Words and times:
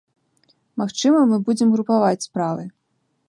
Магчыма, 0.81 1.19
мы 1.31 1.37
будзем 1.49 1.67
групаваць 1.75 2.25
справы. 2.29 2.63